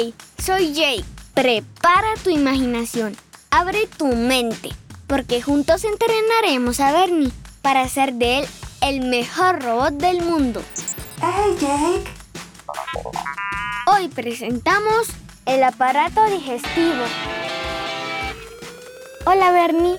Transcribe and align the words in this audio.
Hey, 0.00 0.14
soy 0.38 0.74
Jake. 0.74 1.04
Prepara 1.34 2.14
tu 2.22 2.30
imaginación, 2.30 3.16
abre 3.50 3.88
tu 3.96 4.06
mente, 4.06 4.68
porque 5.08 5.42
juntos 5.42 5.82
entrenaremos 5.82 6.78
a 6.78 6.92
Bernie 6.92 7.32
para 7.62 7.80
hacer 7.80 8.12
de 8.12 8.38
él 8.38 8.46
el 8.80 9.00
mejor 9.08 9.60
robot 9.60 9.94
del 9.94 10.22
mundo. 10.22 10.62
¡Hey, 11.20 11.56
Jake! 11.58 12.04
Hoy 13.88 14.06
presentamos 14.06 15.08
el 15.46 15.64
aparato 15.64 16.24
digestivo. 16.26 17.02
Hola, 19.26 19.50
Bernie. 19.50 19.98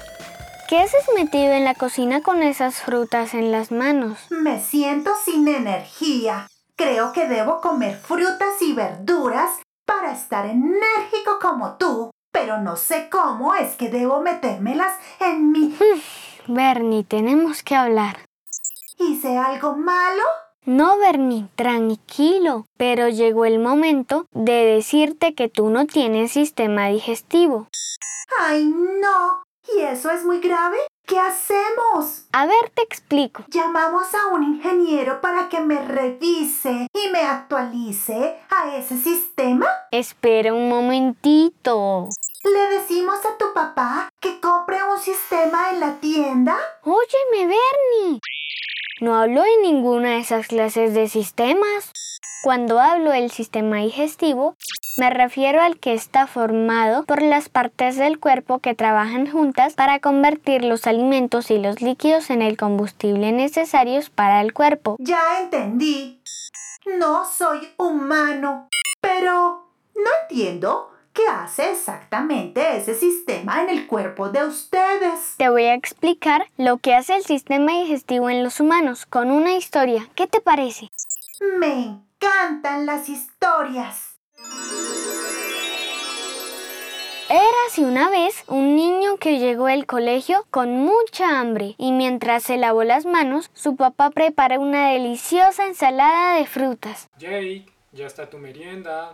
¿Qué 0.70 0.80
haces 0.80 1.04
metido 1.14 1.52
en 1.52 1.66
la 1.66 1.76
cocina 1.76 2.22
con 2.22 2.42
esas 2.42 2.76
frutas 2.76 3.34
en 3.34 3.52
las 3.52 3.70
manos? 3.70 4.18
Me 4.30 4.64
siento 4.64 5.12
sin 5.26 5.46
energía. 5.50 6.48
Creo 6.78 7.12
que 7.12 7.28
debo 7.28 7.60
comer 7.60 7.98
frutas 7.98 8.62
y 8.62 8.72
verduras 8.72 9.50
para 10.00 10.14
estar 10.14 10.46
enérgico 10.46 11.40
como 11.42 11.76
tú, 11.76 12.12
pero 12.32 12.62
no 12.62 12.78
sé 12.78 13.10
cómo 13.12 13.54
es 13.54 13.76
que 13.76 13.90
debo 13.90 14.22
metérmelas 14.22 14.94
en 15.20 15.52
mi... 15.52 15.76
Bernie, 16.48 17.04
tenemos 17.04 17.64
que 17.64 17.76
hablar. 17.76 18.20
¿Hice 18.98 19.38
algo 19.38 19.76
malo? 19.76 20.24
No, 20.66 20.98
Bernie, 20.98 21.48
tranquilo, 21.56 22.66
pero 22.78 23.10
llegó 23.10 23.44
el 23.46 23.60
momento 23.60 24.26
de 24.32 24.66
decirte 24.66 25.36
que 25.36 25.50
tú 25.50 25.70
no 25.70 25.86
tienes 25.86 26.32
sistema 26.32 26.88
digestivo. 26.88 27.68
¡Ay, 28.40 28.66
no! 28.66 29.44
¿Y 29.76 29.82
eso 29.82 30.12
es 30.12 30.24
muy 30.24 30.40
grave? 30.40 30.78
¿Qué 31.10 31.18
hacemos? 31.18 32.28
A 32.34 32.46
ver, 32.46 32.70
te 32.76 32.84
explico. 32.84 33.44
Llamamos 33.48 34.14
a 34.14 34.28
un 34.28 34.44
ingeniero 34.44 35.22
para 35.22 35.50
que 35.50 35.60
me 35.60 35.84
revise 35.84 36.86
y 36.94 37.10
me 37.12 37.22
actualice 37.22 38.40
a 38.52 38.76
ese 38.76 38.96
sistema. 38.96 39.66
Espera 39.90 40.54
un 40.54 40.70
momentito. 40.70 42.10
¿Le 42.44 42.78
decimos 42.78 43.18
a 43.26 43.38
tu 43.40 43.52
papá 43.56 44.12
que 44.20 44.40
compre 44.40 44.84
un 44.84 45.00
sistema 45.00 45.72
en 45.72 45.80
la 45.80 45.96
tienda? 45.96 46.56
Óyeme, 46.84 47.56
Bernie. 47.56 48.20
No 49.02 49.16
hablo 49.16 49.42
de 49.42 49.58
ninguna 49.64 50.10
de 50.10 50.20
esas 50.20 50.46
clases 50.46 50.94
de 50.94 51.10
sistemas. 51.10 51.92
Cuando 52.42 52.80
hablo 52.80 53.12
del 53.12 53.32
sistema 53.32 53.78
digestivo, 53.78 54.56
me 54.98 55.10
refiero 55.10 55.62
al 55.62 55.78
que 55.78 55.94
está 55.94 56.26
formado 56.26 57.04
por 57.04 57.22
las 57.22 57.50
partes 57.50 57.98
del 57.98 58.18
cuerpo 58.18 58.60
que 58.60 58.76
trabajan 58.76 59.30
juntas 59.30 59.74
para 59.74 60.00
convertir 60.00 60.64
los 60.64 60.88
alimentos 60.88 61.52
y 61.52 61.58
los 61.58 61.82
líquidos 61.82 62.30
en 62.30 62.42
el 62.42 62.56
combustible 62.56 63.34
necesarios 63.34 64.10
para 64.10 64.40
el 64.40 64.54
cuerpo. 64.54 64.96
Ya 65.00 65.42
entendí. 65.42 66.22
No 66.98 67.26
soy 67.26 67.68
humano. 67.78 68.70
Pero 69.02 69.68
no 69.96 70.10
entiendo 70.24 70.92
qué 71.12 71.24
hace 71.28 71.72
exactamente 71.72 72.78
ese 72.78 72.96
sistema 72.96 73.62
en 73.64 73.70
el 73.70 73.86
cuerpo 73.86 74.30
de 74.30 74.46
ustedes. 74.46 75.36
Te 75.38 75.50
voy 75.50 75.64
a 75.64 75.74
explicar 75.74 76.46
lo 76.56 76.78
que 76.78 76.96
hace 76.96 77.18
el 77.18 77.24
sistema 77.26 77.74
digestivo 77.74 78.30
en 78.30 78.44
los 78.44 78.62
humanos 78.62 79.06
con 79.06 79.30
una 79.30 79.56
historia. 79.56 80.08
¿Qué 80.16 80.28
te 80.28 80.40
parece? 80.40 80.90
Me 81.42 81.86
encantan 81.86 82.86
las 82.86 83.08
historias. 83.08 84.20
Érase 87.30 87.82
una 87.86 88.10
vez 88.10 88.44
un 88.48 88.76
niño 88.76 89.18
que 89.18 89.38
llegó 89.38 89.68
al 89.68 89.86
colegio 89.86 90.46
con 90.50 90.72
mucha 90.80 91.40
hambre 91.40 91.76
y 91.78 91.92
mientras 91.92 92.44
se 92.44 92.58
lavó 92.58 92.84
las 92.84 93.06
manos, 93.06 93.52
su 93.54 93.76
papá 93.76 94.10
preparó 94.10 94.60
una 94.60 94.90
deliciosa 94.90 95.68
ensalada 95.68 96.36
de 96.36 96.46
frutas. 96.48 97.08
Jake, 97.20 97.72
ya 97.92 98.08
está 98.08 98.30
tu 98.30 98.40
merienda. 98.40 99.14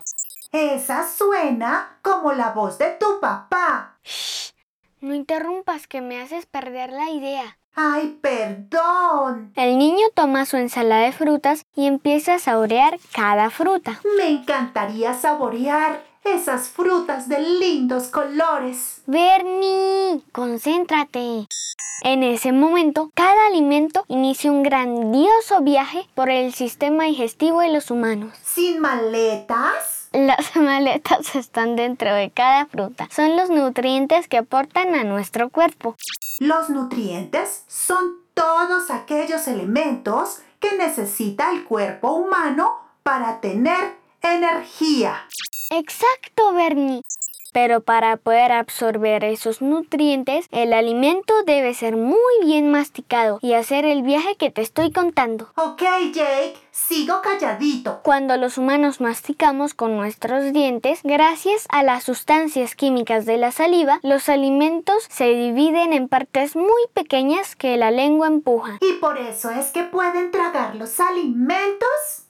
Esa 0.52 1.08
suena 1.08 2.00
como 2.02 2.31
la 2.31 2.52
voz 2.52 2.78
de 2.78 2.91
tu 2.91 3.19
papá. 3.19 3.97
Shh, 4.03 4.53
no 5.02 5.14
interrumpas 5.14 5.85
que 5.85 6.00
me 6.02 6.22
haces 6.22 6.46
perder 6.46 6.91
la 6.91 7.09
idea. 7.09 7.58
¡Ay, 7.78 8.18
perdón! 8.22 9.52
El 9.56 9.78
niño 9.78 10.08
toma 10.13 10.46
su 10.46 10.56
ensalada 10.56 11.03
de 11.03 11.12
frutas 11.12 11.66
y 11.75 11.88
empieza 11.88 12.36
a 12.36 12.40
saborear 12.40 12.97
cada 13.13 13.50
fruta. 13.50 14.00
Me 14.18 14.30
encantaría 14.30 15.13
saborear 15.13 16.02
esas 16.24 16.69
frutas 16.69 17.28
de 17.28 17.40
lindos 17.41 18.08
colores. 18.08 19.02
Bernie, 19.08 20.24
concéntrate. 20.31 21.47
En 22.02 22.24
ese 22.24 22.53
momento, 22.53 23.12
cada 23.14 23.47
alimento 23.47 24.06
inicia 24.08 24.52
un 24.52 24.64
grandioso 24.64 25.62
viaje 25.62 26.08
por 26.16 26.30
el 26.30 26.53
sistema 26.53 27.03
digestivo 27.06 27.59
de 27.59 27.74
los 27.74 27.91
humanos. 27.91 28.38
¿Sin 28.41 28.80
maletas? 28.80 30.04
Las 30.16 30.56
maletas 30.56 31.36
están 31.36 31.76
dentro 31.76 32.14
de 32.14 32.31
cada 32.31 32.68
fruta. 32.68 33.09
Son 33.12 33.36
los 33.36 33.50
nutrientes 33.50 34.30
que 34.30 34.38
aportan 34.38 34.96
a 34.96 35.03
nuestro 35.03 35.50
cuerpo. 35.50 35.98
Los 36.40 36.70
nutrientes 36.70 37.66
son 37.68 38.22
todos 38.34 38.92
aquellos 38.92 39.48
elementos 39.50 40.40
que 40.62 40.78
necesita 40.78 41.52
el 41.52 41.66
cuerpo 41.66 42.14
humano 42.14 42.78
para 43.03 43.42
tener 43.42 43.96
energía. 44.22 45.28
Exacto, 45.72 46.53
Bernie. 46.53 47.02
Pero 47.55 47.79
para 47.79 48.17
poder 48.17 48.51
absorber 48.51 49.23
esos 49.23 49.61
nutrientes, 49.61 50.45
el 50.51 50.73
alimento 50.73 51.33
debe 51.45 51.73
ser 51.73 51.95
muy 51.95 52.19
bien 52.43 52.69
masticado 52.69 53.39
y 53.41 53.53
hacer 53.53 53.85
el 53.85 54.01
viaje 54.01 54.35
que 54.35 54.51
te 54.51 54.61
estoy 54.61 54.91
contando. 54.91 55.47
Ok, 55.55 55.81
Jake, 56.11 56.57
sigo 56.71 57.21
calladito. 57.21 58.01
Cuando 58.03 58.35
los 58.35 58.57
humanos 58.57 58.99
masticamos 58.99 59.73
con 59.73 59.95
nuestros 59.95 60.51
dientes, 60.51 60.99
gracias 61.05 61.66
a 61.69 61.81
las 61.81 62.03
sustancias 62.03 62.75
químicas 62.75 63.25
de 63.25 63.38
la 63.38 63.53
saliva, 63.53 64.01
los 64.03 64.27
alimentos 64.27 65.05
se 65.09 65.29
dividen 65.29 65.93
en 65.93 66.09
partes 66.09 66.57
muy 66.57 66.83
pequeñas 66.93 67.55
que 67.55 67.77
la 67.77 67.89
lengua 67.89 68.27
empuja. 68.27 68.79
¿Y 68.81 68.99
por 68.99 69.17
eso 69.17 69.49
es 69.49 69.67
que 69.67 69.83
pueden 69.83 70.29
tragar 70.29 70.75
los 70.75 70.99
alimentos? 70.99 72.25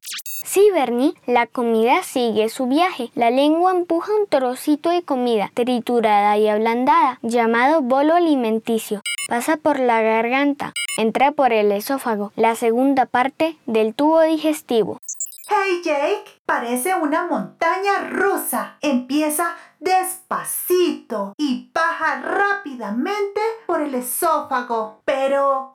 Sí, 0.46 0.70
Bernie, 0.72 1.16
la 1.26 1.48
comida 1.48 2.04
sigue 2.04 2.50
su 2.50 2.68
viaje. 2.68 3.10
La 3.16 3.32
lengua 3.32 3.72
empuja 3.72 4.12
un 4.14 4.28
trocito 4.28 4.92
de 4.92 5.02
comida 5.02 5.50
triturada 5.56 6.38
y 6.38 6.48
ablandada, 6.48 7.18
llamado 7.24 7.82
bolo 7.82 8.14
alimenticio. 8.14 9.02
Pasa 9.28 9.58
por 9.58 9.80
la 9.80 10.02
garganta, 10.04 10.72
entra 11.00 11.32
por 11.32 11.52
el 11.52 11.72
esófago, 11.72 12.32
la 12.36 12.54
segunda 12.54 13.08
parte 13.08 13.58
del 13.66 13.96
tubo 13.96 14.22
digestivo. 14.22 15.00
Hey 15.48 15.82
Jake, 15.84 16.26
parece 16.48 16.96
una 16.96 17.28
montaña 17.28 18.10
rusa. 18.10 18.78
Empieza 18.82 19.56
despacito 19.80 21.34
y 21.38 21.70
baja 21.72 22.20
rápidamente 22.22 23.40
por 23.68 23.82
el 23.82 23.94
esófago. 23.94 25.02
Pero, 25.06 25.72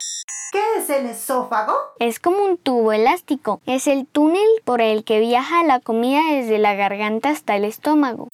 ¿Qué 0.51 0.59
es 0.77 0.89
el 0.89 1.05
esófago? 1.05 1.73
Es 1.99 2.19
como 2.19 2.43
un 2.43 2.57
tubo 2.57 2.91
elástico. 2.91 3.61
Es 3.65 3.87
el 3.87 4.05
túnel 4.05 4.47
por 4.65 4.81
el 4.81 5.05
que 5.05 5.21
viaja 5.21 5.63
la 5.63 5.79
comida 5.79 6.21
desde 6.29 6.57
la 6.57 6.73
garganta 6.75 7.29
hasta 7.29 7.55
el 7.55 7.63
estómago. 7.63 8.27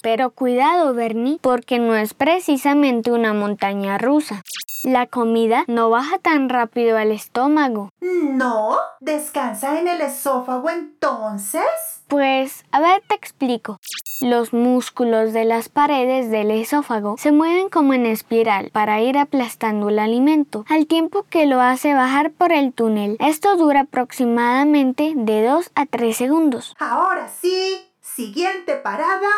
Pero 0.00 0.30
cuidado, 0.30 0.94
Bernie, 0.94 1.38
porque 1.40 1.80
no 1.80 1.96
es 1.96 2.14
precisamente 2.14 3.10
una 3.10 3.32
montaña 3.32 3.98
rusa. 3.98 4.42
La 4.84 5.06
comida 5.06 5.64
no 5.66 5.88
baja 5.88 6.18
tan 6.18 6.50
rápido 6.50 6.98
al 6.98 7.10
estómago. 7.10 7.88
¿No? 8.02 8.76
¿Descansa 9.00 9.80
en 9.80 9.88
el 9.88 10.02
esófago 10.02 10.68
entonces? 10.68 11.62
Pues, 12.06 12.66
a 12.70 12.80
ver, 12.80 13.02
te 13.08 13.14
explico. 13.14 13.78
Los 14.20 14.52
músculos 14.52 15.32
de 15.32 15.46
las 15.46 15.70
paredes 15.70 16.30
del 16.30 16.50
esófago 16.50 17.16
se 17.16 17.32
mueven 17.32 17.70
como 17.70 17.94
en 17.94 18.04
espiral 18.04 18.68
para 18.74 19.00
ir 19.00 19.16
aplastando 19.16 19.88
el 19.88 19.98
alimento, 19.98 20.66
al 20.68 20.86
tiempo 20.86 21.24
que 21.30 21.46
lo 21.46 21.62
hace 21.62 21.94
bajar 21.94 22.30
por 22.30 22.52
el 22.52 22.74
túnel. 22.74 23.16
Esto 23.20 23.56
dura 23.56 23.80
aproximadamente 23.80 25.14
de 25.16 25.46
2 25.46 25.70
a 25.74 25.86
3 25.86 26.14
segundos. 26.14 26.74
Ahora 26.78 27.30
sí, 27.30 27.90
siguiente 28.02 28.74
parada, 28.74 29.30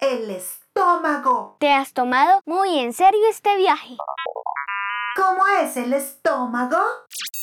el 0.00 0.30
estómago. 0.30 0.63
Te 1.58 1.72
has 1.72 1.92
tomado 1.92 2.42
muy 2.46 2.78
en 2.80 2.92
serio 2.92 3.20
este 3.30 3.56
viaje. 3.56 3.96
¿Cómo 5.14 5.46
es 5.62 5.76
el 5.76 5.92
estómago? 5.92 6.78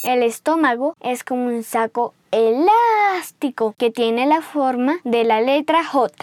El 0.04 0.24
estómago 0.24 0.95
es 1.00 1.24
como 1.24 1.45
un 1.45 1.63
saco 1.63 2.13
elástico 2.31 3.74
que 3.78 3.89
tiene 3.89 4.25
la 4.25 4.42
forma 4.42 5.00
de 5.06 5.24
la 5.24 5.39
letra 5.39 5.86
J. 5.86 6.13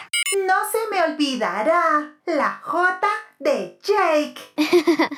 No 0.47 0.55
se 0.71 0.79
me 0.91 1.03
olvidará 1.03 2.13
la 2.27 2.61
J 2.63 3.09
de 3.39 3.79
Jake. 3.83 4.41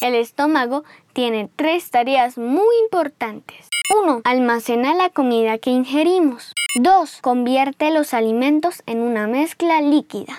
El 0.00 0.14
estómago 0.14 0.84
tiene 1.12 1.50
tres 1.56 1.90
tareas 1.90 2.38
muy 2.38 2.74
importantes. 2.82 3.68
1. 4.02 4.22
Almacena 4.24 4.94
la 4.94 5.10
comida 5.10 5.58
que 5.58 5.70
ingerimos. 5.70 6.52
2. 6.80 7.20
Convierte 7.20 7.90
los 7.90 8.14
alimentos 8.14 8.82
en 8.86 9.02
una 9.02 9.26
mezcla 9.26 9.80
líquida. 9.82 10.38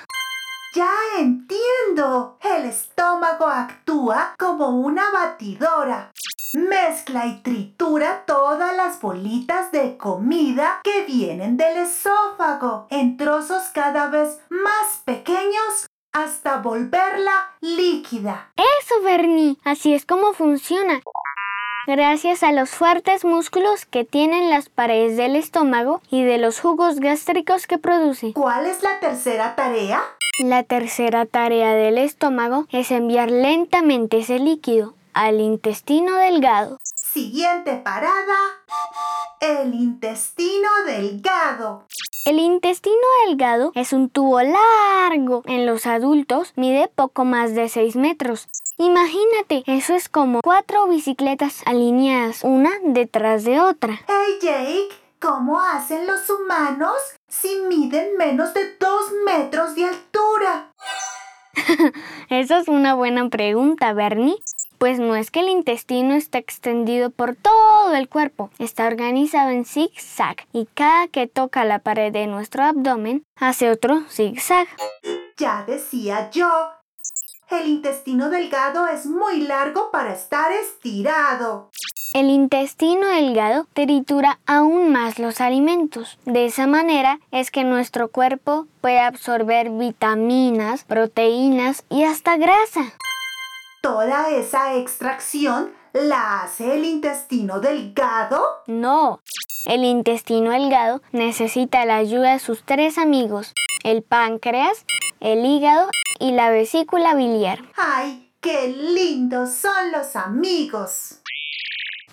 Ya 0.76 0.92
entiendo. 1.20 2.38
El 2.42 2.66
estómago 2.66 3.48
actúa 3.48 4.36
como 4.38 4.72
una 4.72 5.10
batidora. 5.10 6.12
Mezcla 6.52 7.28
y 7.28 7.42
tritura 7.42 8.26
todas 8.26 8.76
las 8.76 9.00
bolitas 9.00 9.72
de 9.72 9.96
comida 9.96 10.82
que 10.84 11.06
vienen 11.06 11.56
del 11.56 11.78
esófago 11.78 12.88
en 12.90 13.16
trozos 13.16 13.70
cada 13.74 14.10
vez 14.10 14.42
más 14.50 15.02
pequeños 15.06 15.88
hasta 16.12 16.58
volverla 16.58 17.56
líquida. 17.62 18.52
Eso, 18.56 19.02
Bernie. 19.02 19.58
Así 19.64 19.94
es 19.94 20.06
como 20.06 20.34
funciona. 20.34 21.02
Gracias 21.88 22.42
a 22.42 22.52
los 22.52 22.72
fuertes 22.72 23.24
músculos 23.24 23.86
que 23.86 24.04
tienen 24.06 24.50
las 24.50 24.70
paredes 24.70 25.18
del 25.18 25.36
estómago 25.36 26.02
y 26.10 26.24
de 26.24 26.40
los 26.40 26.60
jugos 26.60 27.00
gástricos 27.00 27.68
que 27.68 27.78
produce. 27.78 28.34
¿Cuál 28.34 28.66
es 28.66 28.82
la 28.82 29.00
tercera 29.00 29.56
tarea? 29.56 30.02
La 30.40 30.64
tercera 30.64 31.28
tarea 31.28 31.76
del 31.76 32.00
estómago 32.00 32.66
es 32.72 32.90
enviar 32.90 33.30
lentamente 33.30 34.18
ese 34.18 34.40
líquido 34.40 34.96
al 35.14 35.40
intestino 35.40 36.16
delgado. 36.16 36.80
Siguiente 36.96 37.76
parada. 37.76 38.36
El 39.40 39.76
intestino 39.76 40.70
delgado. 40.88 41.86
El 42.26 42.40
intestino 42.40 42.96
delgado 43.28 43.72
es 43.76 43.94
un 43.94 44.10
tubo 44.10 44.42
largo. 44.42 45.44
En 45.46 45.68
los 45.68 45.86
adultos 45.86 46.54
mide 46.56 46.90
poco 46.96 47.26
más 47.26 47.54
de 47.54 47.70
6 47.70 47.96
metros. 47.96 48.48
Imagínate, 48.78 49.64
eso 49.68 49.96
es 49.96 50.10
como 50.10 50.42
cuatro 50.42 50.88
bicicletas 50.88 51.62
alineadas 51.66 52.44
una 52.44 52.72
detrás 52.84 53.46
de 53.46 53.62
otra. 53.62 54.02
Hey 54.08 54.38
Jake, 54.42 54.90
¿cómo 55.20 55.62
hacen 55.62 56.06
los 56.06 56.30
humanos 56.30 56.96
si 57.30 57.56
miden 57.70 58.18
menos 58.18 58.54
de 58.54 58.76
2 58.78 58.90
metros 59.26 59.76
de 59.76 59.86
altura? 59.86 60.72
Eso 62.30 62.58
es 62.58 62.68
una 62.68 62.96
buena 62.96 63.30
pregunta, 63.30 63.94
Bernie. 63.94 64.36
Pues 64.78 65.00
no 65.00 65.16
es 65.16 65.32
que 65.32 65.40
el 65.40 65.48
intestino 65.48 66.14
esté 66.14 66.38
extendido 66.38 67.10
por 67.10 67.36
todo 67.38 67.96
el 67.96 68.10
cuerpo, 68.10 68.50
está 68.60 68.88
organizado 68.88 69.52
en 69.52 69.64
zigzag 69.64 70.36
y 70.52 70.68
cada 70.74 71.08
que 71.08 71.28
toca 71.28 71.64
la 71.64 71.80
pared 71.80 72.12
de 72.12 72.28
nuestro 72.28 72.64
abdomen 72.64 73.24
hace 73.38 73.72
otro 73.72 74.02
zigzag. 74.10 74.68
Ya 75.38 75.64
decía 75.66 76.30
yo, 76.30 76.48
el 77.50 77.68
intestino 77.68 78.30
delgado 78.30 78.88
es 78.88 79.06
muy 79.06 79.42
largo 79.42 79.92
para 79.92 80.14
estar 80.14 80.52
estirado. 80.52 81.70
El 82.14 82.30
intestino 82.30 83.08
delgado 83.08 83.68
tritura 83.74 84.40
aún 84.46 84.92
más 84.92 85.20
los 85.20 85.42
alimentos. 85.42 86.18
De 86.26 86.46
esa 86.46 86.66
manera 86.66 87.20
es 87.32 87.52
que 87.52 87.64
nuestro 87.64 88.10
cuerpo 88.10 88.68
puede 88.82 89.00
absorber 89.00 89.70
vitaminas, 89.70 90.86
proteínas 90.86 91.84
y 91.90 92.04
hasta 92.04 92.38
grasa. 92.38 92.94
¿Toda 93.82 94.30
esa 94.30 94.76
extracción 94.76 95.74
la 95.94 96.44
hace 96.44 96.76
el 96.76 96.86
intestino 96.86 97.60
delgado? 97.60 98.42
No, 98.66 99.20
el 99.66 99.84
intestino 99.84 100.52
delgado 100.52 101.02
necesita 101.12 101.86
la 101.86 101.98
ayuda 101.98 102.34
de 102.34 102.40
sus 102.40 102.64
tres 102.64 102.98
amigos, 102.98 103.54
el 103.84 104.04
páncreas, 104.04 104.86
el 105.20 105.46
hígado 105.46 105.90
y 106.20 106.32
la 106.32 106.50
vesícula 106.50 107.16
biliar. 107.16 107.60
¡Ay, 107.76 108.32
qué 108.42 108.68
lindos 108.68 109.52
son 109.54 109.92
los 109.92 110.16
amigos! 110.16 111.22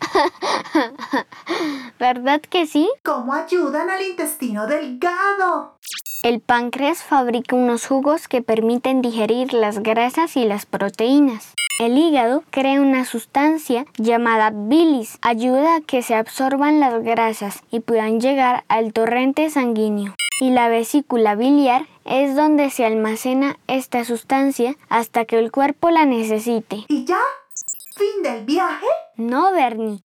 ¿Verdad 1.99 2.41
que 2.41 2.67
sí? 2.67 2.91
¿Cómo 3.05 3.35
ayudan 3.35 3.91
al 3.91 4.03
intestino 4.03 4.67
delgado? 4.67 5.79
El 6.23 6.39
páncreas 6.39 7.03
fabrica 7.03 7.57
unos 7.57 7.85
jugos 7.85 8.29
que 8.29 8.43
permiten 8.43 9.03
digerir 9.03 9.53
las 9.53 9.83
grasas 9.83 10.37
y 10.37 10.45
las 10.45 10.67
proteínas. 10.67 11.53
El 11.81 11.99
hígado 11.99 12.45
crea 12.51 12.81
una 12.81 13.05
sustancia 13.05 13.87
llamada 13.99 14.53
bilis, 14.55 15.19
ayuda 15.21 15.75
a 15.75 15.81
que 15.81 16.01
se 16.03 16.15
absorban 16.15 16.79
las 16.79 17.03
grasas 17.03 17.65
y 17.73 17.81
puedan 17.81 18.21
llegar 18.21 18.63
al 18.69 18.93
torrente 18.93 19.51
sanguíneo. 19.51 20.15
Y 20.41 20.51
la 20.51 20.69
vesícula 20.69 21.35
biliar 21.35 21.87
es 22.05 22.37
donde 22.37 22.71
se 22.71 22.85
almacena 22.85 23.59
esta 23.67 24.05
sustancia 24.05 24.77
hasta 24.89 25.25
que 25.25 25.41
el 25.41 25.51
cuerpo 25.51 25.91
la 25.91 26.07
necesite. 26.07 26.85
¿Y 26.87 27.05
ya? 27.05 27.19
¿Fin 27.97 28.23
del 28.23 28.45
viaje? 28.45 28.87
No, 29.17 29.51
Bernie. 29.51 29.99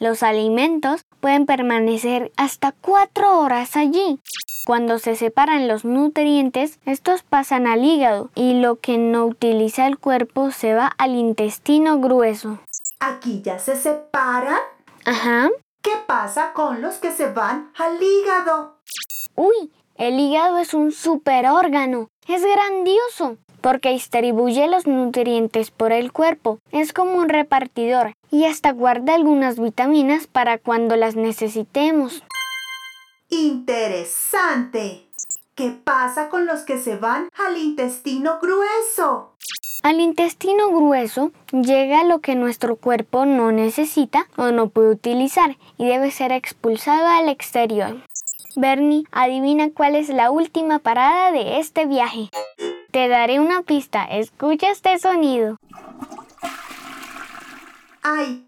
Los 0.00 0.24
alimentos 0.24 1.04
pueden 1.20 1.46
permanecer 1.46 2.32
hasta 2.36 2.72
cuatro 2.72 3.38
horas 3.38 3.76
allí. 3.76 4.18
Cuando 4.66 4.98
se 4.98 5.14
separan 5.14 5.68
los 5.68 5.84
nutrientes, 5.84 6.78
estos 6.86 7.22
pasan 7.22 7.66
al 7.66 7.84
hígado 7.84 8.30
y 8.34 8.54
lo 8.54 8.76
que 8.76 8.96
no 8.96 9.26
utiliza 9.26 9.86
el 9.86 9.98
cuerpo 9.98 10.52
se 10.52 10.72
va 10.72 10.86
al 10.86 11.16
intestino 11.16 12.00
grueso. 12.00 12.60
¿Aquí 12.98 13.42
ya 13.42 13.58
se 13.58 13.76
separan? 13.76 14.60
Ajá. 15.04 15.50
¿Qué 15.82 15.92
pasa 16.06 16.54
con 16.54 16.80
los 16.80 16.94
que 16.94 17.12
se 17.12 17.30
van 17.30 17.72
al 17.76 18.02
hígado? 18.02 18.78
Uy, 19.36 19.70
el 19.96 20.18
hígado 20.18 20.56
es 20.56 20.72
un 20.72 20.92
superórgano. 20.92 22.08
Es 22.26 22.42
grandioso 22.42 23.36
porque 23.60 23.90
distribuye 23.90 24.66
los 24.66 24.86
nutrientes 24.86 25.70
por 25.70 25.92
el 25.92 26.10
cuerpo. 26.10 26.58
Es 26.70 26.94
como 26.94 27.16
un 27.16 27.28
repartidor 27.28 28.14
y 28.30 28.46
hasta 28.46 28.72
guarda 28.72 29.14
algunas 29.14 29.58
vitaminas 29.58 30.26
para 30.26 30.56
cuando 30.56 30.96
las 30.96 31.16
necesitemos. 31.16 32.22
Interesante. 33.34 35.08
¿Qué 35.56 35.70
pasa 35.70 36.28
con 36.28 36.46
los 36.46 36.60
que 36.60 36.78
se 36.78 36.94
van 36.96 37.28
al 37.36 37.58
intestino 37.58 38.38
grueso? 38.40 39.34
Al 39.82 39.98
intestino 39.98 40.68
grueso 40.68 41.32
llega 41.50 42.04
lo 42.04 42.20
que 42.20 42.36
nuestro 42.36 42.76
cuerpo 42.76 43.26
no 43.26 43.50
necesita 43.50 44.28
o 44.36 44.52
no 44.52 44.68
puede 44.68 44.90
utilizar 44.90 45.56
y 45.78 45.88
debe 45.88 46.12
ser 46.12 46.30
expulsado 46.30 47.08
al 47.08 47.28
exterior. 47.28 48.00
Bernie, 48.54 49.02
adivina 49.10 49.68
cuál 49.70 49.96
es 49.96 50.10
la 50.10 50.30
última 50.30 50.78
parada 50.78 51.32
de 51.32 51.58
este 51.58 51.86
viaje. 51.86 52.30
Te 52.92 53.08
daré 53.08 53.40
una 53.40 53.62
pista, 53.62 54.04
escucha 54.04 54.70
este 54.70 54.96
sonido. 55.00 55.56
¡Ay! 58.00 58.46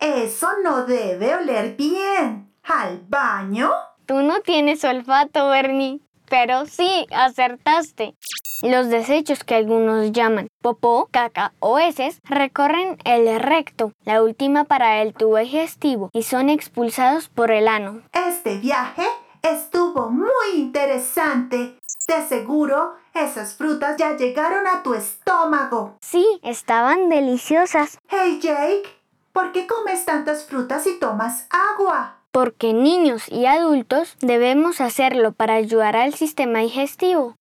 Eso 0.00 0.48
no 0.64 0.86
debe 0.86 1.34
oler 1.34 1.76
bien. 1.76 2.51
¿Al 2.64 3.00
baño? 3.08 3.70
Tú 4.06 4.22
no 4.22 4.40
tienes 4.40 4.84
olfato, 4.84 5.48
Bernie, 5.48 6.00
pero 6.28 6.66
sí 6.66 7.06
acertaste. 7.10 8.14
Los 8.62 8.88
desechos 8.88 9.42
que 9.42 9.56
algunos 9.56 10.12
llaman 10.12 10.46
popó, 10.60 11.08
caca 11.10 11.52
o 11.58 11.80
heces 11.80 12.20
recorren 12.24 12.96
el 13.04 13.40
recto, 13.40 13.92
la 14.04 14.22
última 14.22 14.64
para 14.64 15.02
el 15.02 15.14
tubo 15.14 15.38
digestivo, 15.38 16.10
y 16.12 16.22
son 16.22 16.48
expulsados 16.48 17.28
por 17.28 17.50
el 17.50 17.66
ano. 17.66 18.02
Este 18.12 18.58
viaje 18.58 19.04
estuvo 19.42 20.10
muy 20.10 20.54
interesante. 20.54 21.78
De 22.06 22.22
seguro, 22.28 22.94
esas 23.14 23.54
frutas 23.54 23.96
ya 23.96 24.16
llegaron 24.16 24.68
a 24.68 24.84
tu 24.84 24.94
estómago. 24.94 25.96
Sí, 26.00 26.40
estaban 26.44 27.08
deliciosas. 27.08 27.98
Hey 28.08 28.38
Jake, 28.40 28.84
¿por 29.32 29.50
qué 29.50 29.66
comes 29.66 30.04
tantas 30.04 30.44
frutas 30.44 30.86
y 30.86 30.98
tomas 31.00 31.48
agua? 31.50 32.21
Porque 32.32 32.72
niños 32.72 33.28
y 33.30 33.44
adultos 33.44 34.16
debemos 34.20 34.80
hacerlo 34.80 35.32
para 35.32 35.54
ayudar 35.54 35.96
al 35.96 36.14
sistema 36.14 36.60
digestivo. 36.60 37.36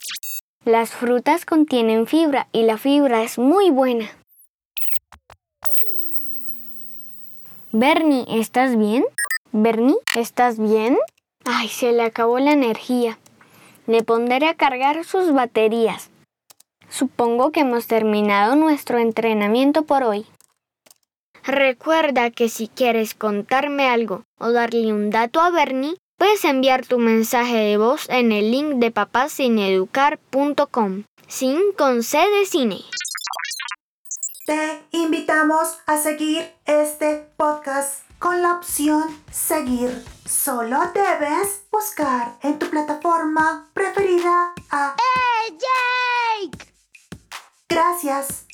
Las 0.66 0.92
frutas 0.92 1.46
contienen 1.46 2.06
fibra 2.06 2.48
y 2.52 2.64
la 2.64 2.78
fibra 2.78 3.24
es 3.24 3.40
muy 3.40 3.72
buena. 3.72 4.12
Bernie, 7.72 8.26
¿estás 8.28 8.78
bien? 8.78 9.06
Bernie, 9.54 9.96
¿estás 10.16 10.60
bien? 10.60 10.98
Ay, 11.46 11.70
se 11.70 11.94
le 11.94 12.04
acabó 12.04 12.38
la 12.40 12.52
energía. 12.52 13.18
Le 13.88 14.04
pondré 14.04 14.48
a 14.48 14.56
cargar 14.56 15.04
sus 15.06 15.34
baterías. 15.34 16.10
Supongo 16.90 17.52
que 17.52 17.62
hemos 17.62 17.88
terminado 17.88 18.58
nuestro 18.58 19.00
entrenamiento 19.00 19.84
por 19.84 20.04
hoy. 20.04 20.26
Recuerda 21.52 22.32
que 22.32 22.48
si 22.48 22.70
quieres 22.70 23.14
contarme 23.14 23.90
algo 23.90 24.24
o 24.40 24.54
darle 24.54 24.94
un 24.94 25.10
dato 25.10 25.42
a 25.42 25.50
Bernie, 25.50 25.98
puedes 26.18 26.46
enviar 26.46 26.86
tu 26.86 26.98
mensaje 26.98 27.58
de 27.58 27.76
voz 27.76 28.08
en 28.08 28.32
el 28.32 28.52
link 28.52 28.76
de 28.76 28.90
papacineeducar.com, 28.90 31.04
sin 31.28 31.60
con 31.78 32.04
C 32.04 32.20
de 32.20 32.46
cine. 32.46 32.78
Te 34.46 34.82
invitamos 34.92 35.78
a 35.88 35.98
seguir 35.98 36.50
este 36.64 37.28
podcast 37.36 38.06
con 38.18 38.42
la 38.42 38.54
opción 38.54 39.04
seguir. 39.30 40.06
Solo 40.26 40.80
debes 40.94 41.66
buscar 41.70 42.38
en 42.44 42.60
tu 42.60 42.70
plataforma 42.70 43.70
preferida 43.74 44.54
a 44.70 44.96
¡Hey, 44.98 45.58
Jake! 45.60 46.66
Gracias. 47.68 48.46